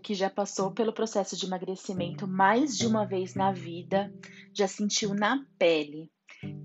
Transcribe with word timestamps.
que 0.00 0.14
já 0.14 0.28
passou 0.30 0.72
pelo 0.72 0.92
processo 0.92 1.36
de 1.36 1.46
emagrecimento 1.46 2.26
mais 2.26 2.76
de 2.76 2.86
uma 2.86 3.04
vez 3.06 3.34
na 3.34 3.52
vida 3.52 4.12
já 4.52 4.66
sentiu 4.66 5.14
na 5.14 5.44
pele 5.58 6.10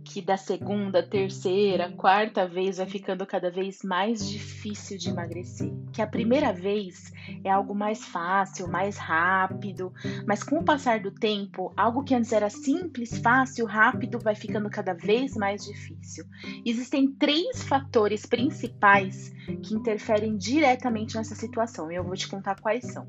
que 0.05 0.21
da 0.21 0.37
segunda, 0.37 1.01
terceira, 1.01 1.91
quarta 1.91 2.47
vez 2.47 2.77
vai 2.77 2.85
ficando 2.85 3.25
cada 3.25 3.49
vez 3.49 3.81
mais 3.83 4.29
difícil 4.29 4.97
de 4.97 5.09
emagrecer. 5.09 5.73
Que 5.91 6.01
a 6.01 6.07
primeira 6.07 6.53
vez 6.53 7.11
é 7.43 7.49
algo 7.49 7.73
mais 7.73 8.05
fácil, 8.05 8.67
mais 8.67 8.97
rápido, 8.97 9.91
mas 10.25 10.43
com 10.43 10.59
o 10.59 10.63
passar 10.63 10.99
do 10.99 11.11
tempo, 11.11 11.73
algo 11.75 12.03
que 12.03 12.13
antes 12.13 12.31
era 12.31 12.49
simples, 12.49 13.17
fácil, 13.17 13.65
rápido, 13.65 14.19
vai 14.19 14.35
ficando 14.35 14.69
cada 14.69 14.93
vez 14.93 15.35
mais 15.35 15.65
difícil. 15.65 16.23
Existem 16.63 17.11
três 17.11 17.63
fatores 17.63 18.25
principais 18.25 19.33
que 19.63 19.73
interferem 19.73 20.37
diretamente 20.37 21.15
nessa 21.15 21.35
situação 21.35 21.91
e 21.91 21.95
eu 21.95 22.03
vou 22.03 22.15
te 22.15 22.27
contar 22.27 22.59
quais 22.59 22.85
são. 22.85 23.07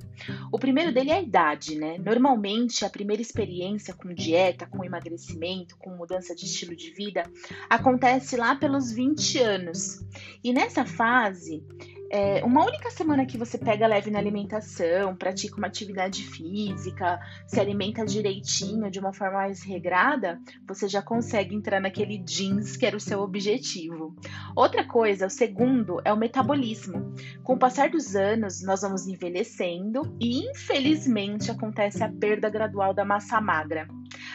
O 0.50 0.58
primeiro 0.58 0.92
dele 0.92 1.10
é 1.10 1.16
a 1.16 1.22
idade, 1.22 1.76
né? 1.76 1.98
Normalmente, 1.98 2.84
a 2.84 2.90
primeira 2.90 3.22
experiência 3.22 3.94
com 3.94 4.12
dieta, 4.12 4.66
com 4.66 4.84
emagrecimento, 4.84 5.76
com 5.76 5.90
mudança 5.90 6.34
de 6.34 6.46
estilo 6.46 6.74
de 6.74 6.85
vida 6.92 7.22
acontece 7.68 8.36
lá 8.36 8.54
pelos 8.56 8.92
20 8.92 9.38
anos. 9.38 10.04
E 10.42 10.52
nessa 10.52 10.84
fase, 10.84 11.62
é, 12.10 12.45
uma 12.45 12.64
única 12.64 12.90
semana 12.90 13.26
que 13.26 13.36
você 13.36 13.59
pega 13.59 13.86
leve 13.86 14.10
na 14.10 14.18
alimentação, 14.18 15.16
pratica 15.16 15.56
uma 15.56 15.66
atividade 15.66 16.22
física, 16.22 17.18
se 17.46 17.59
alimenta 17.59 18.04
direitinho, 18.04 18.90
de 18.90 19.00
uma 19.00 19.12
forma 19.12 19.38
mais 19.38 19.62
regrada, 19.62 20.40
você 20.66 20.88
já 20.88 21.02
consegue 21.02 21.54
entrar 21.54 21.80
naquele 21.80 22.18
jeans 22.18 22.76
que 22.76 22.87
era 22.87 22.96
o 22.96 23.00
seu 23.00 23.20
objetivo. 23.20 24.14
Outra 24.54 24.84
coisa, 24.84 25.26
o 25.26 25.30
segundo, 25.30 26.00
é 26.04 26.12
o 26.12 26.16
metabolismo. 26.16 27.12
Com 27.42 27.54
o 27.54 27.59
passar 27.59 27.90
dos 27.90 28.14
anos, 28.14 28.62
nós 28.62 28.82
vamos 28.82 29.07
envelhecendo 29.07 30.16
e, 30.20 30.48
infelizmente, 30.48 31.51
acontece 31.51 32.04
a 32.04 32.12
perda 32.12 32.48
gradual 32.48 32.95
da 32.95 33.04
massa 33.04 33.40
magra. 33.40 33.88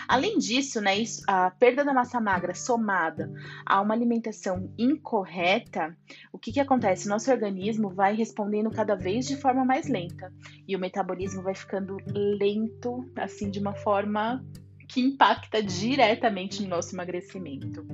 Além 0.07 0.37
disso, 0.37 0.81
né, 0.81 0.91
a 1.27 1.51
perda 1.51 1.83
da 1.83 1.93
massa 1.93 2.19
magra 2.19 2.53
somada 2.53 3.31
a 3.65 3.81
uma 3.81 3.93
alimentação 3.93 4.71
incorreta, 4.77 5.95
o 6.31 6.37
que, 6.37 6.51
que 6.51 6.59
acontece? 6.59 7.07
Nosso 7.07 7.31
organismo 7.31 7.89
vai 7.89 8.15
respondendo 8.15 8.69
cada 8.69 8.95
vez 8.95 9.27
de 9.27 9.37
forma 9.37 9.65
mais 9.65 9.87
lenta 9.87 10.31
e 10.67 10.75
o 10.75 10.79
metabolismo 10.79 11.41
vai 11.41 11.55
ficando 11.55 11.97
lento, 12.07 13.09
assim, 13.17 13.49
de 13.49 13.59
uma 13.59 13.73
forma 13.73 14.43
que 14.87 14.99
impacta 14.99 15.63
diretamente 15.63 16.61
no 16.61 16.69
nosso 16.69 16.93
emagrecimento. 16.93 17.85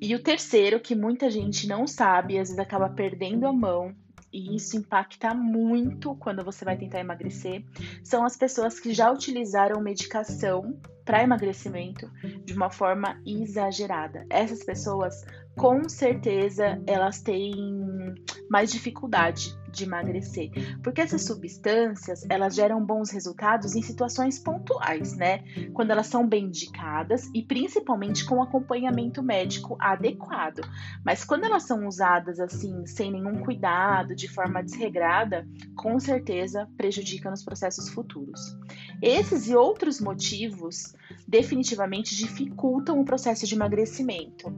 E 0.00 0.14
o 0.14 0.22
terceiro, 0.22 0.78
que 0.78 0.94
muita 0.94 1.30
gente 1.30 1.66
não 1.66 1.86
sabe, 1.86 2.38
às 2.38 2.48
vezes 2.48 2.58
acaba 2.58 2.90
perdendo 2.90 3.46
a 3.46 3.52
mão, 3.52 3.94
e 4.32 4.54
isso 4.54 4.76
impacta 4.76 5.34
muito 5.34 6.14
quando 6.16 6.44
você 6.44 6.64
vai 6.64 6.76
tentar 6.76 7.00
emagrecer, 7.00 7.64
são 8.04 8.24
as 8.24 8.36
pessoas 8.36 8.78
que 8.78 8.94
já 8.94 9.10
utilizaram 9.10 9.80
medicação 9.80 10.78
para 11.10 11.24
emagrecimento 11.24 12.08
de 12.44 12.52
uma 12.52 12.70
forma 12.70 13.20
exagerada. 13.26 14.24
Essas 14.30 14.62
pessoas, 14.62 15.26
com 15.56 15.88
certeza, 15.88 16.80
elas 16.86 17.20
têm 17.20 18.14
mais 18.48 18.70
dificuldade 18.70 19.58
de 19.72 19.84
emagrecer, 19.84 20.50
porque 20.82 21.00
essas 21.00 21.24
substâncias 21.24 22.24
elas 22.28 22.54
geram 22.54 22.84
bons 22.84 23.10
resultados 23.10 23.74
em 23.74 23.82
situações 23.82 24.38
pontuais, 24.38 25.16
né? 25.16 25.44
Quando 25.72 25.90
elas 25.90 26.06
são 26.06 26.26
bem 26.26 26.46
indicadas 26.46 27.28
e 27.34 27.42
principalmente 27.42 28.24
com 28.24 28.42
acompanhamento 28.42 29.22
médico 29.22 29.76
adequado. 29.80 30.60
Mas 31.04 31.24
quando 31.24 31.44
elas 31.44 31.64
são 31.64 31.86
usadas 31.86 32.38
assim, 32.38 32.86
sem 32.86 33.10
nenhum 33.10 33.42
cuidado, 33.44 34.14
de 34.14 34.28
forma 34.28 34.62
desregrada, 34.62 35.46
com 35.76 35.98
certeza 35.98 36.68
prejudica 36.76 37.30
nos 37.30 37.44
processos 37.44 37.88
futuros. 37.88 38.56
Esses 39.02 39.48
e 39.48 39.56
outros 39.56 40.00
motivos 40.00 40.94
definitivamente 41.26 42.16
dificultam 42.16 43.00
o 43.00 43.04
processo 43.04 43.46
de 43.46 43.54
emagrecimento, 43.54 44.52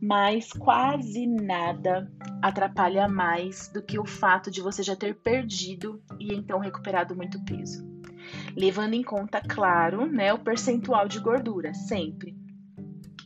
mas 0.00 0.52
quase 0.52 1.26
nada 1.26 2.10
atrapalha 2.42 3.08
mais 3.08 3.68
do 3.68 3.82
que 3.82 3.98
o 3.98 4.06
fato 4.06 4.50
de 4.50 4.60
você 4.60 4.82
já 4.82 4.94
ter 4.94 5.14
perdido 5.14 6.02
e 6.18 6.34
então 6.34 6.58
recuperado 6.58 7.16
muito 7.16 7.42
peso. 7.44 7.86
Levando 8.56 8.94
em 8.94 9.02
conta, 9.02 9.40
claro, 9.40 10.06
né, 10.06 10.32
o 10.32 10.38
percentual 10.38 11.08
de 11.08 11.18
gordura, 11.18 11.72
sempre. 11.72 12.37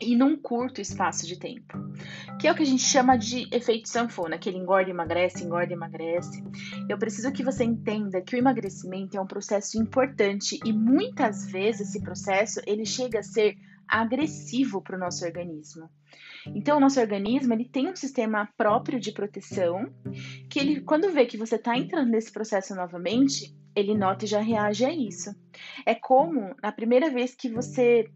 E 0.02 0.16
num 0.16 0.36
curto 0.36 0.80
espaço 0.80 1.26
de 1.26 1.38
tempo. 1.38 1.78
Que 2.40 2.48
é 2.48 2.52
o 2.52 2.54
que 2.54 2.62
a 2.62 2.66
gente 2.66 2.82
chama 2.82 3.16
de 3.16 3.46
efeito 3.54 3.88
sanfona, 3.88 4.36
que 4.36 4.48
ele 4.48 4.58
engorda 4.58 4.90
e 4.90 4.92
emagrece, 4.92 5.44
engorda 5.44 5.72
e 5.72 5.76
emagrece. 5.76 6.42
Eu 6.88 6.98
preciso 6.98 7.30
que 7.30 7.44
você 7.44 7.62
entenda 7.62 8.20
que 8.20 8.34
o 8.34 8.38
emagrecimento 8.38 9.16
é 9.16 9.20
um 9.20 9.26
processo 9.26 9.80
importante 9.80 10.58
e 10.64 10.72
muitas 10.72 11.46
vezes 11.50 11.88
esse 11.88 12.00
processo 12.02 12.60
ele 12.66 12.84
chega 12.84 13.20
a 13.20 13.22
ser 13.22 13.56
agressivo 13.86 14.82
para 14.82 14.96
o 14.96 14.98
nosso 14.98 15.24
organismo. 15.24 15.88
Então, 16.46 16.78
o 16.78 16.80
nosso 16.80 16.98
organismo 16.98 17.52
ele 17.52 17.68
tem 17.68 17.88
um 17.88 17.96
sistema 17.96 18.48
próprio 18.56 18.98
de 18.98 19.12
proteção 19.12 19.92
que 20.50 20.58
ele, 20.58 20.80
quando 20.80 21.12
vê 21.12 21.26
que 21.26 21.36
você 21.36 21.56
está 21.56 21.76
entrando 21.76 22.10
nesse 22.10 22.32
processo 22.32 22.74
novamente, 22.74 23.54
ele 23.74 23.94
nota 23.94 24.24
e 24.24 24.28
já 24.28 24.40
reage 24.40 24.84
a 24.84 24.92
isso. 24.92 25.30
É 25.86 25.94
como 25.94 26.54
na 26.62 26.72
primeira 26.72 27.10
vez 27.10 27.34
que 27.34 27.48
você 27.48 28.10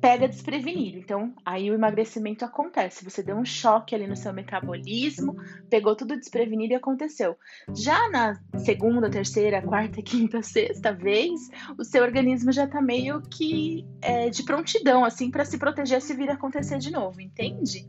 pega 0.00 0.28
desprevenido. 0.28 0.98
Então, 0.98 1.34
aí 1.44 1.70
o 1.70 1.74
emagrecimento 1.74 2.44
acontece. 2.44 3.04
Você 3.04 3.22
deu 3.22 3.36
um 3.36 3.44
choque 3.44 3.94
ali 3.94 4.06
no 4.06 4.16
seu 4.16 4.32
metabolismo, 4.32 5.36
pegou 5.70 5.96
tudo 5.96 6.16
desprevenido 6.16 6.72
e 6.72 6.76
aconteceu. 6.76 7.36
Já 7.74 8.08
na 8.10 8.40
segunda, 8.58 9.10
terceira, 9.10 9.62
quarta, 9.62 10.02
quinta, 10.02 10.42
sexta 10.42 10.92
vez, 10.92 11.48
o 11.78 11.84
seu 11.84 12.02
organismo 12.02 12.52
já 12.52 12.66
tá 12.66 12.80
meio 12.80 13.22
que 13.22 13.84
é, 14.02 14.28
de 14.30 14.42
prontidão, 14.42 15.04
assim, 15.04 15.30
para 15.30 15.44
se 15.44 15.58
proteger 15.58 16.00
se 16.00 16.14
vir 16.14 16.30
acontecer 16.30 16.78
de 16.78 16.90
novo, 16.90 17.20
entende? 17.20 17.88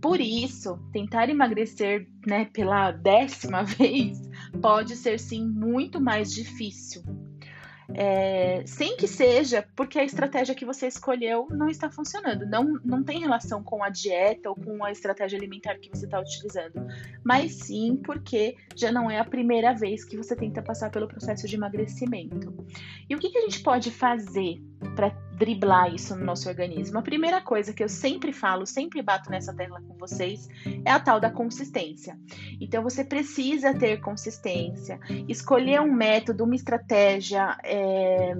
Por 0.00 0.20
isso, 0.20 0.78
tentar 0.92 1.28
emagrecer, 1.28 2.06
né, 2.26 2.46
pela 2.52 2.90
décima 2.90 3.64
vez 3.64 4.20
pode 4.60 4.96
ser 4.96 5.18
sim 5.18 5.46
muito 5.46 6.00
mais 6.00 6.32
difícil 6.32 7.02
é, 7.94 8.64
sem 8.66 8.96
que 8.96 9.06
seja 9.06 9.64
porque 9.76 9.98
a 9.98 10.04
estratégia 10.04 10.54
que 10.54 10.64
você 10.64 10.88
escolheu 10.88 11.46
não 11.50 11.68
está 11.68 11.88
funcionando. 11.90 12.44
Não, 12.44 12.78
não 12.84 13.04
tem 13.04 13.20
relação 13.20 13.62
com 13.62 13.82
a 13.84 13.88
dieta 13.88 14.50
ou 14.50 14.56
com 14.56 14.84
a 14.84 14.90
estratégia 14.90 15.38
alimentar 15.38 15.76
que 15.78 15.88
você 15.88 16.04
está 16.04 16.20
utilizando, 16.20 16.86
mas 17.24 17.54
sim 17.54 17.96
porque 18.04 18.56
já 18.74 18.90
não 18.90 19.10
é 19.10 19.18
a 19.18 19.24
primeira 19.24 19.72
vez 19.72 20.04
que 20.04 20.16
você 20.16 20.34
tenta 20.34 20.60
passar 20.60 20.90
pelo 20.90 21.06
processo 21.06 21.46
de 21.46 21.54
emagrecimento. 21.54 22.52
E 23.08 23.14
o 23.14 23.18
que, 23.18 23.30
que 23.30 23.38
a 23.38 23.42
gente 23.42 23.62
pode 23.62 23.90
fazer 23.90 24.60
para 24.96 25.10
driblar 25.36 25.94
isso 25.94 26.16
no 26.16 26.24
nosso 26.24 26.48
organismo? 26.48 26.98
A 26.98 27.02
primeira 27.02 27.40
coisa 27.40 27.72
que 27.72 27.82
eu 27.82 27.88
sempre 27.88 28.32
falo, 28.32 28.66
sempre 28.66 29.02
bato 29.02 29.30
nessa 29.30 29.54
tecla 29.54 29.80
com 29.82 29.94
vocês, 29.96 30.48
é 30.84 30.90
a 30.90 31.00
tal 31.00 31.20
da 31.20 31.30
consistência. 31.30 32.18
Então 32.60 32.82
você 32.82 33.04
precisa 33.04 33.74
ter 33.74 34.00
consistência, 34.00 34.98
escolher 35.28 35.80
um 35.80 35.92
método, 35.92 36.44
uma 36.44 36.54
estratégia, 36.54 37.58
é, 37.64 38.34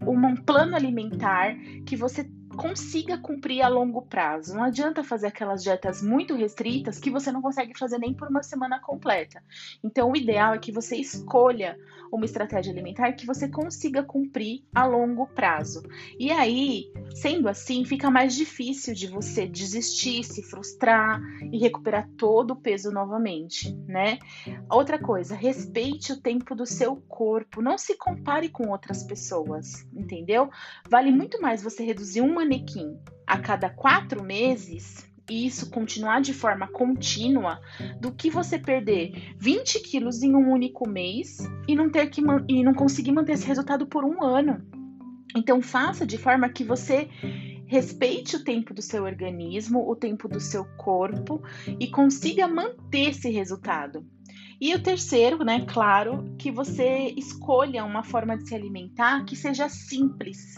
um 0.00 0.36
plano 0.36 0.76
alimentar 0.76 1.56
que 1.84 1.96
você 1.96 2.24
consiga 2.56 3.18
cumprir 3.18 3.62
a 3.62 3.68
longo 3.68 4.02
prazo. 4.02 4.54
Não 4.54 4.64
adianta 4.64 5.04
fazer 5.04 5.28
aquelas 5.28 5.62
dietas 5.62 6.02
muito 6.02 6.34
restritas 6.34 6.98
que 6.98 7.10
você 7.10 7.30
não 7.30 7.42
consegue 7.42 7.78
fazer 7.78 7.98
nem 7.98 8.14
por 8.14 8.28
uma 8.28 8.42
semana 8.42 8.80
completa. 8.80 9.42
Então, 9.84 10.10
o 10.10 10.16
ideal 10.16 10.54
é 10.54 10.58
que 10.58 10.72
você 10.72 10.96
escolha 10.96 11.78
uma 12.10 12.24
estratégia 12.24 12.72
alimentar 12.72 13.12
que 13.12 13.26
você 13.26 13.48
consiga 13.48 14.02
cumprir 14.02 14.64
a 14.74 14.84
longo 14.86 15.26
prazo. 15.26 15.82
E 16.18 16.30
aí, 16.30 16.92
sendo 17.14 17.48
assim, 17.48 17.84
fica 17.84 18.10
mais 18.10 18.34
difícil 18.34 18.94
de 18.94 19.06
você 19.06 19.46
desistir, 19.46 20.24
se 20.24 20.42
frustrar 20.42 21.20
e 21.52 21.58
recuperar 21.58 22.08
todo 22.16 22.52
o 22.52 22.56
peso 22.56 22.90
novamente, 22.90 23.74
né? 23.86 24.18
Outra 24.70 24.98
coisa, 24.98 25.34
respeite 25.34 26.12
o 26.12 26.20
tempo 26.20 26.54
do 26.54 26.66
seu 26.66 26.96
corpo, 26.96 27.60
não 27.60 27.76
se 27.76 27.96
compare 27.96 28.48
com 28.48 28.70
outras 28.70 29.02
pessoas, 29.02 29.86
entendeu? 29.92 30.50
Vale 30.88 31.10
muito 31.10 31.40
mais 31.40 31.62
você 31.62 31.84
reduzir 31.84 32.20
um 32.20 32.34
manequim 32.46 32.96
a 33.26 33.38
cada 33.38 33.68
quatro 33.68 34.22
meses 34.22 35.04
e 35.28 35.44
isso 35.44 35.68
continuar 35.70 36.20
de 36.20 36.32
forma 36.32 36.68
contínua 36.68 37.60
do 38.00 38.12
que 38.12 38.30
você 38.30 38.56
perder 38.56 39.34
20 39.36 39.80
quilos 39.80 40.22
em 40.22 40.32
um 40.32 40.52
único 40.52 40.88
mês 40.88 41.38
e 41.66 41.74
não 41.74 41.90
ter 41.90 42.06
que 42.08 42.22
e 42.48 42.62
não 42.62 42.72
conseguir 42.72 43.10
manter 43.10 43.32
esse 43.32 43.46
resultado 43.46 43.86
por 43.88 44.04
um 44.04 44.22
ano. 44.22 44.64
Então 45.36 45.60
faça 45.60 46.06
de 46.06 46.16
forma 46.16 46.48
que 46.48 46.62
você 46.62 47.08
respeite 47.66 48.36
o 48.36 48.44
tempo 48.44 48.72
do 48.72 48.80
seu 48.80 49.02
organismo, 49.02 49.90
o 49.90 49.96
tempo 49.96 50.28
do 50.28 50.38
seu 50.38 50.64
corpo 50.76 51.42
e 51.80 51.88
consiga 51.88 52.46
manter 52.46 53.10
esse 53.10 53.28
resultado. 53.28 54.06
E 54.60 54.72
o 54.74 54.82
terceiro, 54.82 55.44
né, 55.44 55.66
claro, 55.68 56.34
que 56.38 56.52
você 56.52 57.12
escolha 57.16 57.84
uma 57.84 58.04
forma 58.04 58.38
de 58.38 58.48
se 58.48 58.54
alimentar 58.54 59.24
que 59.24 59.34
seja 59.34 59.68
simples, 59.68 60.54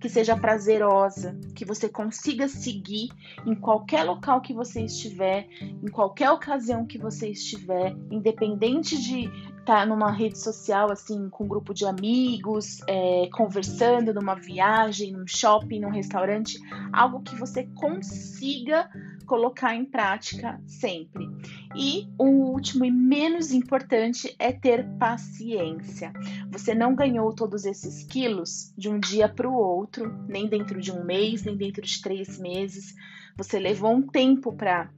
que 0.00 0.08
seja 0.08 0.36
prazerosa, 0.36 1.38
que 1.54 1.64
você 1.64 1.88
consiga 1.88 2.48
seguir 2.48 3.08
em 3.46 3.54
qualquer 3.54 4.04
local 4.04 4.40
que 4.40 4.54
você 4.54 4.82
estiver, 4.82 5.48
em 5.60 5.90
qualquer 5.90 6.30
ocasião 6.30 6.86
que 6.86 6.98
você 6.98 7.30
estiver, 7.30 7.94
independente 8.10 9.00
de 9.00 9.30
tá 9.68 9.84
numa 9.84 10.10
rede 10.10 10.38
social, 10.38 10.90
assim, 10.90 11.28
com 11.28 11.44
um 11.44 11.46
grupo 11.46 11.74
de 11.74 11.84
amigos, 11.84 12.80
é, 12.88 13.28
conversando 13.30 14.14
numa 14.14 14.34
viagem, 14.34 15.12
num 15.12 15.26
shopping, 15.26 15.80
num 15.80 15.90
restaurante, 15.90 16.58
algo 16.90 17.20
que 17.20 17.36
você 17.36 17.64
consiga 17.74 18.88
colocar 19.26 19.74
em 19.74 19.84
prática 19.84 20.58
sempre. 20.66 21.28
E 21.76 22.08
o 22.16 22.24
último 22.24 22.82
e 22.86 22.90
menos 22.90 23.52
importante 23.52 24.34
é 24.38 24.52
ter 24.52 24.88
paciência. 24.98 26.14
Você 26.50 26.74
não 26.74 26.94
ganhou 26.94 27.30
todos 27.34 27.66
esses 27.66 28.04
quilos 28.04 28.72
de 28.74 28.88
um 28.88 28.98
dia 28.98 29.28
para 29.28 29.46
o 29.46 29.52
outro, 29.52 30.18
nem 30.26 30.48
dentro 30.48 30.80
de 30.80 30.90
um 30.90 31.04
mês, 31.04 31.44
nem 31.44 31.58
dentro 31.58 31.82
de 31.82 32.00
três 32.00 32.38
meses. 32.38 32.94
Você 33.36 33.58
levou 33.58 33.92
um 33.92 34.00
tempo 34.00 34.50
para 34.50 34.88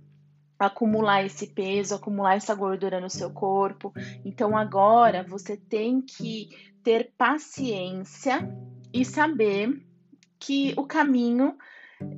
acumular 0.66 1.24
esse 1.24 1.46
peso, 1.46 1.94
acumular 1.94 2.36
essa 2.36 2.54
gordura 2.54 3.00
no 3.00 3.10
seu 3.10 3.30
corpo. 3.30 3.92
Então 4.24 4.56
agora 4.56 5.22
você 5.22 5.56
tem 5.56 6.00
que 6.00 6.48
ter 6.82 7.12
paciência 7.16 8.48
e 8.92 9.04
saber 9.04 9.82
que 10.38 10.74
o 10.76 10.86
caminho 10.86 11.56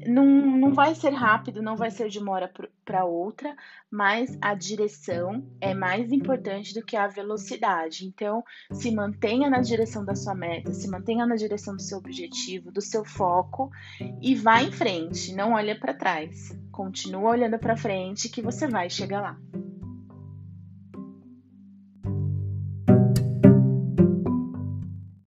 não, 0.06 0.24
não 0.24 0.72
vai 0.72 0.94
ser 0.94 1.10
rápido, 1.10 1.60
não 1.60 1.76
vai 1.76 1.90
ser 1.90 2.08
de 2.08 2.18
uma 2.18 2.32
hora 2.32 2.52
para 2.84 3.04
outra, 3.04 3.54
mas 3.90 4.36
a 4.40 4.54
direção 4.54 5.44
é 5.60 5.74
mais 5.74 6.12
importante 6.12 6.72
do 6.72 6.84
que 6.84 6.96
a 6.96 7.08
velocidade. 7.08 8.06
Então, 8.06 8.44
se 8.70 8.92
mantenha 8.92 9.50
na 9.50 9.60
direção 9.60 10.04
da 10.04 10.14
sua 10.14 10.34
meta, 10.34 10.72
se 10.72 10.88
mantenha 10.88 11.26
na 11.26 11.34
direção 11.34 11.74
do 11.74 11.82
seu 11.82 11.98
objetivo, 11.98 12.70
do 12.70 12.80
seu 12.80 13.04
foco 13.04 13.70
e 14.20 14.34
vá 14.34 14.62
em 14.62 14.70
frente, 14.70 15.34
não 15.34 15.54
olha 15.54 15.78
para 15.78 15.94
trás. 15.94 16.56
Continua 16.72 17.30
olhando 17.30 17.58
para 17.58 17.76
frente 17.76 18.30
que 18.30 18.42
você 18.42 18.66
vai 18.66 18.88
chegar 18.88 19.20
lá. 19.20 19.61